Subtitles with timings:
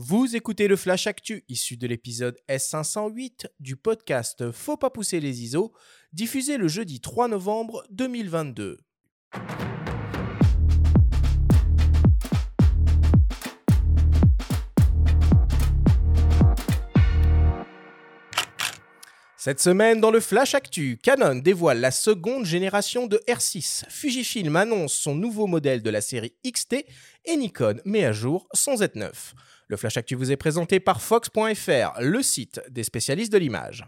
[0.00, 5.42] Vous écoutez le Flash Actu, issu de l'épisode S508 du podcast Faut pas pousser les
[5.42, 5.72] ISO,
[6.12, 8.78] diffusé le jeudi 3 novembre 2022.
[19.36, 24.92] Cette semaine, dans le Flash Actu, Canon dévoile la seconde génération de R6, Fujifilm annonce
[24.92, 26.84] son nouveau modèle de la série XT
[27.24, 29.10] et Nikon met à jour son Z9.
[29.68, 33.84] Le Flash Actu vous est présenté par Fox.fr, le site des spécialistes de l'image.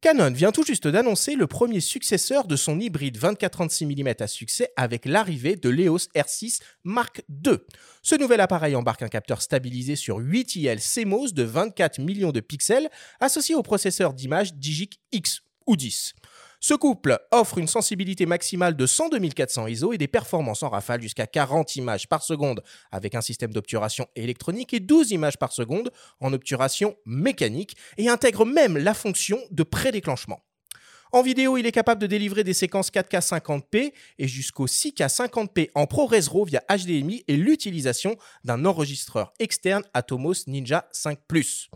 [0.00, 4.72] Canon vient tout juste d'annoncer le premier successeur de son hybride 24-36 mm à succès
[4.76, 7.58] avec l'arrivée de l'EOS R6 Mark II.
[8.02, 12.40] Ce nouvel appareil embarque un capteur stabilisé sur 8 IL CMOS de 24 millions de
[12.40, 16.14] pixels associé au processeur d'image Digic X ou 10.
[16.60, 21.02] Ce couple offre une sensibilité maximale de 102 400 ISO et des performances en rafale
[21.02, 25.90] jusqu'à 40 images par seconde avec un système d'obturation électronique et 12 images par seconde
[26.20, 30.40] en obturation mécanique et intègre même la fonction de prédéclenchement.
[31.12, 35.70] En vidéo, il est capable de délivrer des séquences 4K 50p et jusqu'au 6K 50p
[35.74, 41.18] en ProRes RAW via HDMI et l'utilisation d'un enregistreur externe Atomos Ninja 5⁇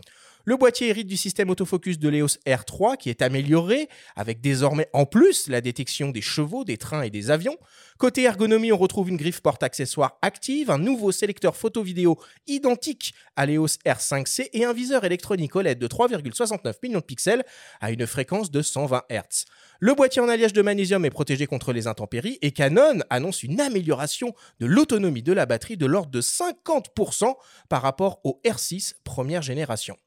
[0.45, 5.05] le boîtier hérite du système autofocus de l'EOS R3 qui est amélioré, avec désormais en
[5.05, 7.57] plus la détection des chevaux, des trains et des avions.
[7.97, 13.77] Côté ergonomie, on retrouve une griffe porte-accessoires active, un nouveau sélecteur photo-vidéo identique à l'EOS
[13.85, 17.43] R5C et un viseur électronique OLED de 3,69 millions de pixels
[17.79, 19.45] à une fréquence de 120 Hz.
[19.79, 23.61] Le boîtier en alliage de magnésium est protégé contre les intempéries et Canon annonce une
[23.61, 27.35] amélioration de l'autonomie de la batterie de l'ordre de 50%
[27.69, 29.97] par rapport au R6 première génération.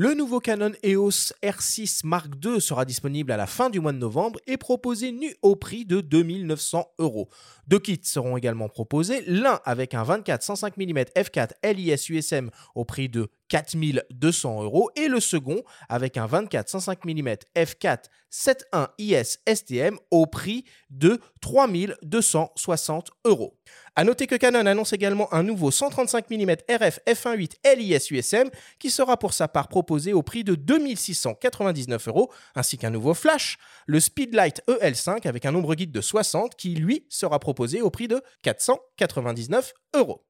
[0.00, 3.98] Le nouveau Canon EOS R6 Mark II sera disponible à la fin du mois de
[3.98, 7.28] novembre et proposé nu au prix de 2900 euros.
[7.66, 13.08] Deux kits seront également proposés, l'un avec un 24-105 mm f4 LIS USM au prix
[13.08, 20.26] de 4200 euros et le second avec un 24-105 mm f4 7.1 IS STM au
[20.26, 23.58] prix de 3260 euros.
[23.96, 28.90] A noter que Canon annonce également un nouveau 135 mm RF f1.8 LIS USM qui
[28.90, 33.98] sera pour sa part proposé au prix de 2699 euros ainsi qu'un nouveau flash, le
[33.98, 38.22] Speedlight EL5 avec un nombre guide de 60 qui lui sera proposé au prix de
[38.42, 40.27] 499 euros.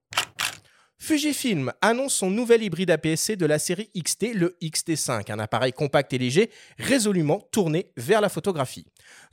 [1.00, 6.12] Fujifilm annonce son nouvel hybride APS-C de la série XT, le XT5, un appareil compact
[6.12, 8.84] et léger, résolument tourné vers la photographie.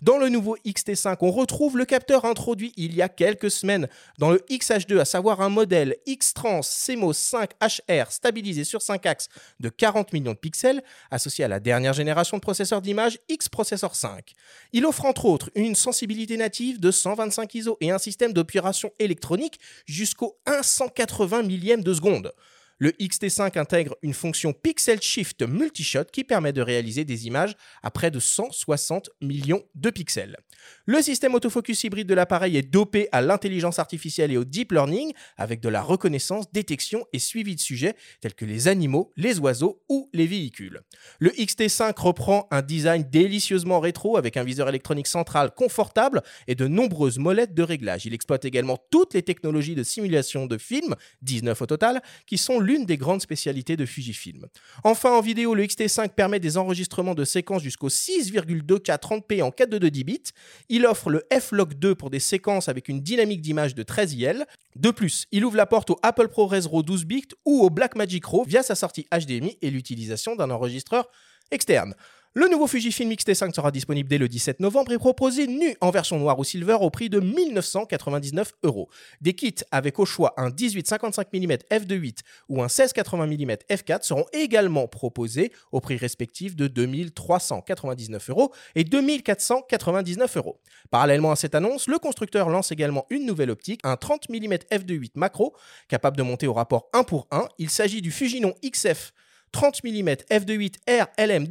[0.02, 3.88] Dans le nouveau XT5, on retrouve le capteur introduit il y a quelques semaines
[4.20, 9.28] dans le XH2, à savoir un modèle X-Trans CMOS 5 HR stabilisé sur 5 axes
[9.60, 13.96] de 40 millions de pixels, associé à la dernière génération de processeurs d'image X Processor
[13.96, 14.34] 5.
[14.72, 19.60] Il offre entre autres une sensibilité native de 125 ISO et un système d'opération électronique
[19.88, 22.34] jusqu'au 180 millième de seconde.
[22.78, 27.90] Le XT5 intègre une fonction Pixel Shift Multishot qui permet de réaliser des images à
[27.90, 30.36] près de 160 millions de pixels.
[30.86, 35.14] Le système autofocus hybride de l'appareil est dopé à l'intelligence artificielle et au deep learning
[35.38, 39.82] avec de la reconnaissance, détection et suivi de sujets tels que les animaux, les oiseaux
[39.88, 40.82] ou les véhicules.
[41.20, 46.68] Le XT5 reprend un design délicieusement rétro avec un viseur électronique central confortable et de
[46.68, 48.06] nombreuses molettes de réglage.
[48.06, 52.60] Il exploite également toutes les technologies de simulation de film, 19 au total, qui sont
[52.66, 54.48] l'une des grandes spécialités de Fujifilm.
[54.84, 59.90] Enfin, en vidéo, le XT5 permet des enregistrements de séquences jusqu'au 6,2K 30p en 422
[59.90, 60.22] 10 bits.
[60.70, 64.46] Il offre le F-Log 2 pour des séquences avec une dynamique d'image de 13 IL.
[64.76, 68.26] De plus, il ouvre la porte au Apple ProRes RAW 12 bits ou au Blackmagic
[68.26, 71.08] RAW via sa sortie HDMI et l'utilisation d'un enregistreur
[71.52, 71.94] externe.
[72.38, 76.20] Le nouveau Fujifilm X-T5 sera disponible dès le 17 novembre et proposé nu en version
[76.20, 78.90] noire ou silver au prix de 1999 euros.
[79.22, 82.18] Des kits avec au choix un 18-55 mm f2.8
[82.50, 88.84] ou un 16-80 mm f4 seront également proposés au prix respectif de 2399 euros et
[88.84, 90.60] 2499 euros.
[90.92, 95.12] Parallèlement à cette annonce, le constructeur lance également une nouvelle optique, un 30 mm f2.8
[95.16, 95.56] macro
[95.88, 97.48] capable de monter au rapport 1 pour 1.
[97.60, 99.14] Il s'agit du Fujinon XF
[99.56, 101.48] 30 mm f2.8 R LM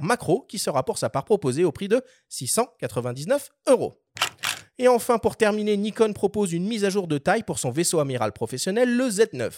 [0.00, 4.00] macro qui sera pour sa part proposé au prix de 699 euros.
[4.80, 7.98] Et enfin, pour terminer, Nikon propose une mise à jour de taille pour son vaisseau
[7.98, 9.50] amiral professionnel, le Z9.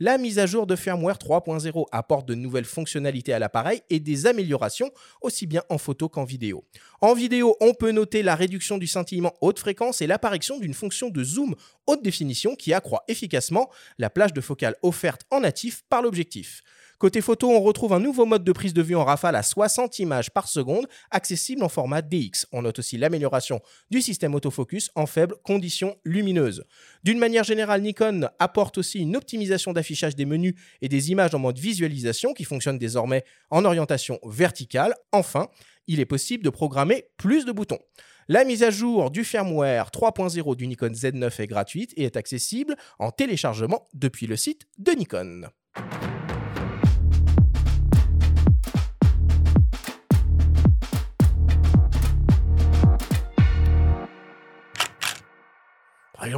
[0.00, 4.26] La mise à jour de firmware 3.0 apporte de nouvelles fonctionnalités à l'appareil et des
[4.26, 4.90] améliorations
[5.22, 6.62] aussi bien en photo qu'en vidéo.
[7.00, 11.08] En vidéo, on peut noter la réduction du scintillement haute fréquence et l'apparition d'une fonction
[11.08, 11.54] de zoom
[11.86, 16.62] haute définition qui accroît efficacement la plage de focale offerte en natif par l'objectif.
[16.98, 19.98] Côté photo, on retrouve un nouveau mode de prise de vue en rafale à 60
[19.98, 22.46] images par seconde, accessible en format DX.
[22.52, 23.60] On note aussi l'amélioration
[23.90, 26.64] du système autofocus en faibles conditions lumineuses.
[27.04, 31.38] D'une manière générale, Nikon apporte aussi une optimisation d'affichage des menus et des images en
[31.38, 34.94] mode visualisation qui fonctionne désormais en orientation verticale.
[35.12, 35.48] Enfin,
[35.86, 37.80] il est possible de programmer plus de boutons.
[38.28, 42.74] La mise à jour du firmware 3.0 du Nikon Z9 est gratuite et est accessible
[42.98, 45.42] en téléchargement depuis le site de Nikon.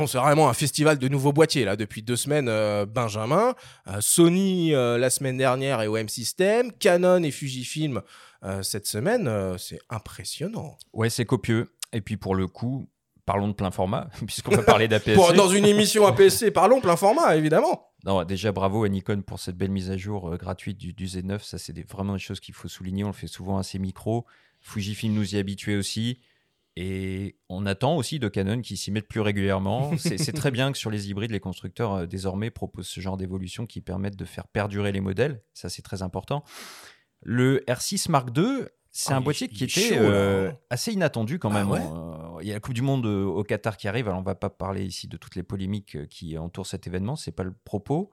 [0.06, 2.48] C'est vraiment un festival de nouveaux boîtiers là depuis deux semaines.
[2.48, 3.54] Euh, Benjamin,
[3.86, 8.02] euh, Sony euh, la semaine dernière et OM System, Canon et Fujifilm
[8.62, 10.78] cette semaine, c'est impressionnant.
[10.92, 11.74] Ouais, c'est copieux.
[11.92, 12.88] Et puis pour le coup,
[13.26, 15.16] parlons de plein format puisqu'on va parler d'APS-C.
[15.36, 17.90] dans une émission APS-C, parlons plein format évidemment.
[18.04, 21.40] Non, déjà bravo à Nikon pour cette belle mise à jour gratuite du, Z9.
[21.40, 23.02] Ça, c'est vraiment des choses qu'il faut souligner.
[23.02, 24.24] On le fait souvent à ces micros.
[24.60, 26.20] Fujifilm nous y habituait aussi.
[26.80, 29.90] Et on attend aussi de Canon qui s'y mettent plus régulièrement.
[29.98, 33.66] C'est très bien que sur les hybrides, les constructeurs euh, désormais proposent ce genre d'évolution
[33.66, 35.42] qui permettent de faire perdurer les modèles.
[35.54, 36.44] Ça, c'est très important.
[37.20, 41.64] Le R6 Mark II, c'est ah, un boîtier qui était euh, assez inattendu quand ah
[41.64, 41.72] même.
[41.72, 42.36] Hein.
[42.42, 44.06] il y a la Coupe du Monde euh, au Qatar qui arrive.
[44.06, 47.16] Alors, on va pas parler ici de toutes les polémiques qui entourent cet événement.
[47.16, 48.12] C'est pas le propos.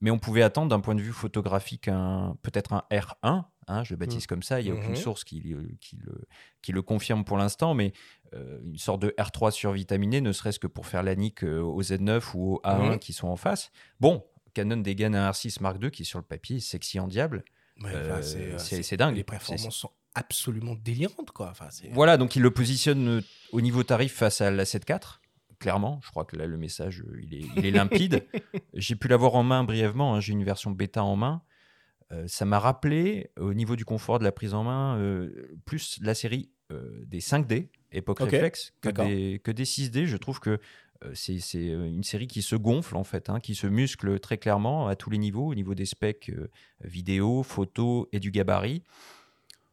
[0.00, 1.90] Mais on pouvait attendre d'un point de vue photographique
[2.42, 4.26] peut-être un R1 Hein, je le baptise mmh.
[4.26, 5.40] comme ça, il n'y a aucune mmh source qui,
[5.80, 6.26] qui, le,
[6.62, 7.92] qui, le, confirme pour l'instant, mais
[8.34, 11.82] euh, une sorte de R3 survitaminé, ne serait-ce que pour faire la nique euh, au
[11.82, 12.98] Z9 ou au A1 mmh.
[12.98, 13.70] qui sont en face.
[14.00, 17.44] Bon, Canon dégaine un R6 Mark II qui est sur le papier sexy en diable.
[17.84, 19.16] Euh, c'est dingue.
[19.16, 21.32] Les performances sont absolument délirantes.
[21.32, 21.52] Quoi.
[21.90, 25.18] voilà, donc il le positionne au niveau tarif face à la 7.4
[25.58, 26.00] clairement.
[26.04, 28.26] Je crois que là, le message, il est, il est limpide.
[28.74, 30.14] J'ai pu l'avoir en main brièvement.
[30.14, 30.20] Hein.
[30.20, 31.42] J'ai une version bêta en main.
[32.14, 35.98] Euh, ça m'a rappelé, au niveau du confort de la prise en main, euh, plus
[36.00, 40.06] la série euh, des 5D, époque réflexe, que des, que des 6D.
[40.06, 40.58] Je trouve que
[41.12, 44.96] c'est une série qui se gonfle, en fait, hein, qui se muscle très clairement à
[44.96, 46.32] tous les niveaux, au niveau des specs
[46.80, 48.82] vidéo, photo et du gabarit.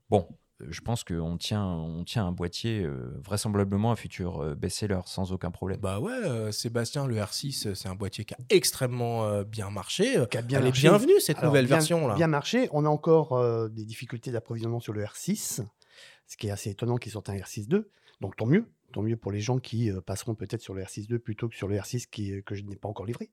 [0.09, 0.27] Bon,
[0.69, 5.31] je pense qu'on tient, on tient un boîtier euh, vraisemblablement un futur euh, best-seller sans
[5.31, 5.79] aucun problème.
[5.79, 10.23] Bah ouais, euh, Sébastien, le R6, c'est un boîtier qui a extrêmement bien marché.
[10.29, 12.15] Qui a bien Elle est bienvenue cette nouvelle version là.
[12.15, 12.67] Bien marché.
[12.71, 15.65] On a encore des difficultés d'approvisionnement sur le R6,
[16.27, 17.85] ce qui est assez étonnant qu'ils sortent un R6.2.
[18.21, 21.49] Donc tant mieux, tant mieux pour les gens qui passeront peut-être sur le R6.2 plutôt
[21.49, 23.29] que sur le R6 qui, que je n'ai pas encore livré.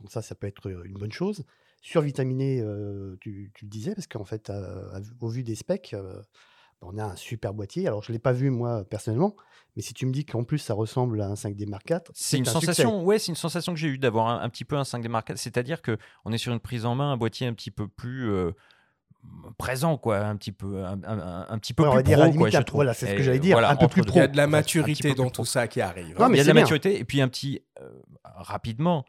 [0.00, 1.44] Donc ça, ça peut être une bonne chose.
[1.80, 2.62] Survitaminé,
[3.20, 4.52] tu, tu le disais, parce qu'en fait,
[5.20, 5.94] au vu des specs,
[6.82, 7.86] on a un super boîtier.
[7.86, 9.34] Alors, je ne l'ai pas vu moi personnellement,
[9.76, 12.38] mais si tu me dis qu'en plus ça ressemble à un 5D Mark IV, c'est
[12.38, 13.04] une sensation.
[13.04, 15.36] Ouais, c'est une sensation que j'ai eue d'avoir un, petit peu un 5D Mark IV.
[15.36, 18.30] C'est-à-dire que on est sur une prise en main, un boîtier un petit peu plus
[18.30, 18.52] euh,
[19.56, 23.06] présent, quoi, un petit peu, un, petit peu plus pro, dire quoi, je Voilà, c'est
[23.06, 24.16] ce que j'allais dire, un peu plus pro.
[24.16, 26.20] Il y a de la maturité dans tout ça qui arrive.
[26.20, 26.28] Hein.
[26.30, 27.88] il y a de la maturité et puis un petit euh,
[28.24, 29.04] rapidement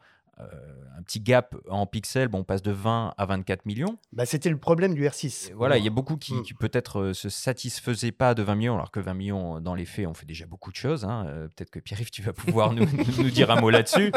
[1.00, 3.98] un petit gap en pixels, bon, on passe de 20 à 24 millions.
[4.12, 5.52] Bah, C'était le problème du R6.
[5.54, 6.44] voilà, il y a beaucoup qui, mm.
[6.58, 10.06] peut-être euh, se satisfaisaient pas de 20 millions, alors que 20 millions, dans les faits,
[10.06, 11.04] on fait déjà beaucoup de choses.
[11.04, 11.24] Hein.
[11.26, 12.86] Euh, peut-être que Pierre-Yves, tu vas pouvoir nous,
[13.18, 14.12] nous, dire un mot là-dessus.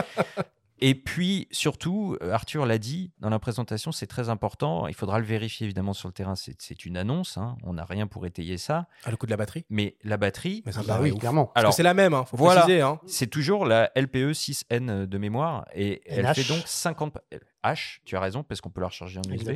[0.86, 4.86] Et puis, surtout, euh, Arthur l'a dit dans la présentation, c'est très important.
[4.90, 6.36] Il faudra le vérifier évidemment sur le terrain.
[6.36, 7.38] C'est une annonce.
[7.38, 7.56] Hein.
[7.64, 8.88] On n'a rien pour étayer ça.
[9.06, 9.66] À le coup de la batterie?
[9.70, 10.62] Mais la batterie.
[10.66, 11.54] Mais bah oui, clairement.
[11.56, 12.82] Alors, c'est la même, hein, faut voilà, préciser.
[12.82, 13.00] Hein.
[13.06, 15.66] C'est toujours la LPE 6N de mémoire.
[15.74, 17.18] Et elle fait donc 50.
[17.64, 19.52] H, tu as raison, parce qu'on peut la recharger en USB.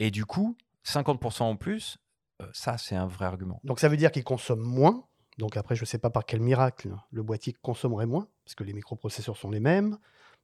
[0.00, 1.96] Et du coup, 50% en plus,
[2.42, 3.58] euh, ça, c'est un vrai argument.
[3.64, 5.06] Donc ça veut dire qu'il consomme moins.
[5.38, 8.64] Donc après, je ne sais pas par quel miracle le boîtier consommerait moins, parce que
[8.64, 9.96] les microprocesseurs sont les mêmes.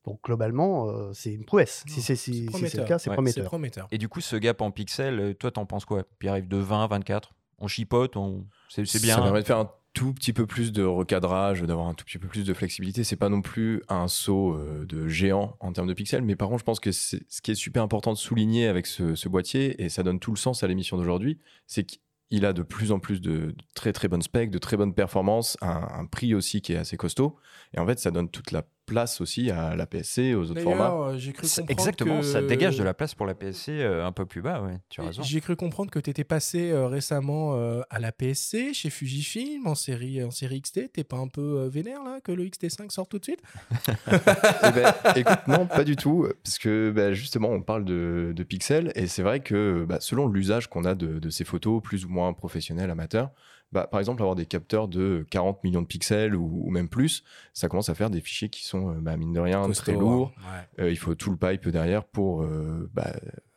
[0.05, 1.85] Donc globalement, euh, c'est une prouesse.
[1.89, 3.11] Si c'est si, le cas, c'est
[3.43, 3.89] prometteur.
[3.91, 6.05] Et du coup, ce gap en pixels, euh, toi, t'en penses quoi?
[6.19, 8.45] Puis arrive de 20 à 24 On chipote on...
[8.69, 9.17] C'est bien.
[9.17, 12.19] Ça permet de faire un tout petit peu plus de recadrage, d'avoir un tout petit
[12.19, 13.05] peu plus de flexibilité.
[13.05, 16.49] C'est pas non plus un saut euh, de géant en termes de pixels, mais par
[16.49, 19.83] contre, je pense que ce qui est super important de souligner avec ce, ce boîtier,
[19.83, 22.99] et ça donne tout le sens à l'émission d'aujourd'hui, c'est qu'il a de plus en
[22.99, 26.73] plus de, très très bonnes specs, de très bonnes performances, un, un, prix aussi qui
[26.73, 27.37] est assez costaud.
[27.73, 30.93] Et en fait, ça donne toute la place aussi à la PSC, aux autres formats.
[30.93, 34.27] Euh, j'ai cru Exactement, ça dégage de la place pour la PSC euh, un peu
[34.27, 35.23] plus bas, ouais, tu as raison.
[35.23, 37.55] J'ai cru comprendre que tu étais passé euh, récemment
[37.91, 40.93] à la PSC chez Fujifilm en série, en série XT.
[40.93, 43.43] T'es pas un peu vénère là que le XT5 sorte tout de suite?
[44.67, 48.43] Eh ben, Écoute, non, pas du tout, parce que bah, justement, on parle de, de
[48.43, 52.05] pixels et c'est vrai que bah, selon l'usage qu'on a de, de, ces photos, plus
[52.05, 53.31] ou moins professionnels, amateurs,
[53.75, 57.69] bah, par exemple, avoir des capteurs de 40 millions de pixels ou, même plus, ça
[57.69, 60.33] commence à faire des fichiers qui sont, euh, bah, mine de rien, très lourds.
[60.79, 63.13] Euh, il faut tout le pipe derrière pour euh, bah,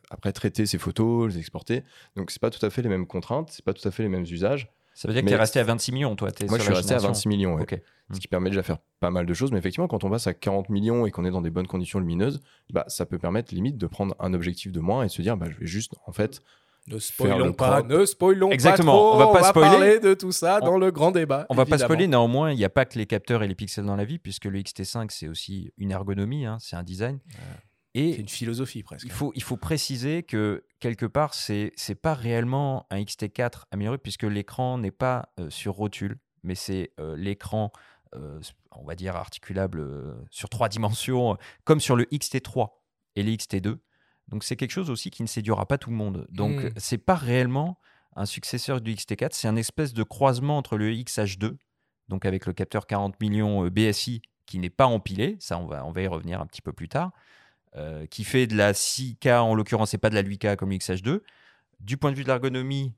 [0.10, 1.84] après traiter ces photos, les exporter.
[2.16, 4.10] Donc c'est pas tout à fait les mêmes contraintes, c'est pas tout à fait les
[4.10, 4.74] mêmes usages.
[4.96, 6.72] Ça veut dire que tu es resté à 26 millions, toi t'es Moi, sur je
[6.72, 7.10] suis resté à génération.
[7.10, 7.84] 26 millions, ouais.
[8.12, 9.52] Ce qui permet déjà de faire pas mal de choses.
[9.52, 12.00] Mais effectivement, quand on passe à 40 millions et qu'on est dans des bonnes conditions
[12.00, 12.40] lumineuses,
[12.72, 15.38] bah, ça peut permettre limite de prendre un objectif de moins et de se dire,
[15.38, 16.42] bah, je vais juste, en fait,
[16.88, 17.94] Ne spoilons pas, propre.
[18.00, 19.14] ne spoilons Exactement, pas trop.
[19.30, 19.70] on va pas spoiler.
[19.70, 21.46] parler de tout ça On- dans le grand débat.
[21.50, 23.86] On va pas spoiler, néanmoins, il n'y a pas que les capteurs et les pixels
[23.86, 27.20] dans la vie, puisque le XT5, c'est aussi une ergonomie, hein, c'est un design.
[27.96, 29.06] C'est Et une philosophie presque.
[29.06, 33.98] il faut, il faut préciser que, quelque part, c'est c'est pas réellement un XT4 amélioré,
[33.98, 37.72] puisque l'écran n'est pas euh, sur rotule, mais c'est euh, l'écran,
[38.16, 38.40] euh,
[38.72, 39.84] on va dire, articulable
[40.32, 42.70] sur trois dimensions, comme sur le XT3
[43.16, 43.78] et le XT2.
[44.30, 46.28] Donc c'est quelque chose aussi qui ne séduira pas tout le monde.
[46.30, 46.70] Donc Mm.
[46.78, 47.80] c'est pas réellement
[48.16, 51.56] un successeur du XT4, c'est un espèce de croisement entre le XH2,
[52.10, 55.86] donc avec le capteur 40 millions euh, BSI qui n'est pas empilé, ça on va,
[55.86, 57.12] on va y revenir un petit peu plus tard,
[57.76, 60.78] euh, qui fait de la 6K en l'occurrence et pas de la 8K comme le
[60.78, 61.22] XH2.
[61.80, 62.96] Du point de vue de l'ergonomie,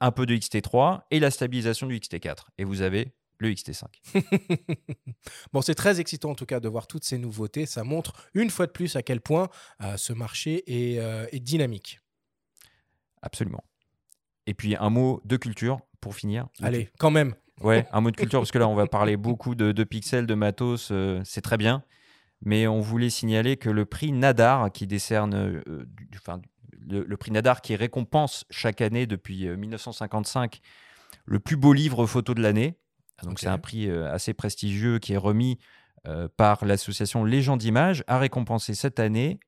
[0.00, 2.46] un peu de XT3 et la stabilisation du XT4.
[2.56, 3.84] Et vous avez le XT5.
[5.52, 7.66] bon, c'est très excitant en tout cas de voir toutes ces nouveautés.
[7.66, 9.48] Ça montre une fois de plus à quel point
[9.82, 12.00] euh, ce marché est, euh, est dynamique.
[13.22, 13.64] Absolument.
[14.46, 16.48] Et puis un mot de culture pour finir.
[16.62, 17.34] Allez, quand même.
[17.60, 20.26] Ouais, un mot de culture, parce que là, on va parler beaucoup de, de pixels,
[20.26, 21.82] de matos, euh, c'est très bien.
[22.42, 26.40] Mais on voulait signaler que le prix Nadar, qui décerne, du- enfin,
[26.86, 30.60] le, le prix Nadar qui récompense chaque année depuis euh, 1955
[31.24, 32.76] le plus beau livre photo de l'année.
[33.22, 35.58] Donc c'est un prix euh, assez prestigieux qui est remis
[36.06, 39.40] euh, par l'association Légende d'Images, a récompensé cette année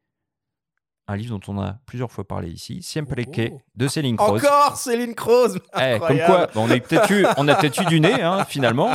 [1.09, 3.61] un livre dont on a plusieurs fois parlé ici, Siempre Oh, oh.
[3.75, 4.45] de Céline Croze.
[4.45, 7.99] Encore Céline Croze Eh, comme quoi, on, a peut-être eu, on a peut-être eu du
[7.99, 8.95] nez, hein, finalement.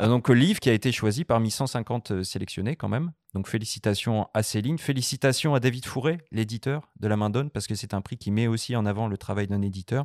[0.00, 3.12] Euh, donc, le livre qui a été choisi parmi 150 euh, sélectionnés, quand même.
[3.34, 4.78] Donc, félicitations à Céline.
[4.78, 8.30] Félicitations à David Fourré, l'éditeur de La Main d'Onne, parce que c'est un prix qui
[8.30, 10.04] met aussi en avant le travail d'un éditeur.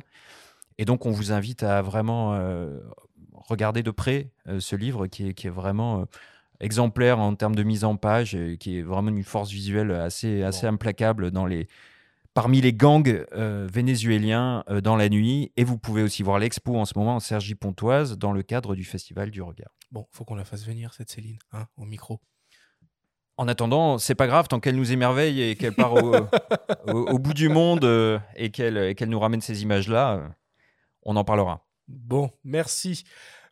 [0.76, 2.78] Et donc, on vous invite à vraiment euh,
[3.46, 6.04] regarder de près euh, ce livre qui est, qui est vraiment euh,
[6.60, 10.42] exemplaire en termes de mise en page, et qui est vraiment une force visuelle assez,
[10.42, 11.68] assez implacable dans les,
[12.34, 15.52] parmi les gangs euh, vénézuéliens euh, dans la nuit.
[15.56, 18.74] Et vous pouvez aussi voir l'expo en ce moment en Sergi Pontoise dans le cadre
[18.74, 19.70] du Festival du Regard.
[19.92, 22.20] Bon, faut qu'on la fasse venir, cette Céline, hein, au micro.
[23.36, 26.12] En attendant, c'est pas grave tant qu'elle nous émerveille et qu'elle part au,
[26.92, 30.28] au- au bout du monde euh, et qu'elle nous ramène ces images-là,
[31.04, 31.64] on en parlera.
[31.88, 33.04] Bon, merci.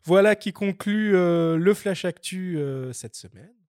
[0.03, 3.56] Voilà qui conclut euh, le Flash Actu euh, cette semaine.